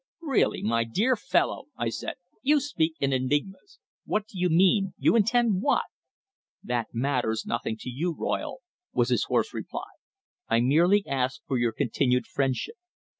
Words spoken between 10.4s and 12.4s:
"I merely ask for your continued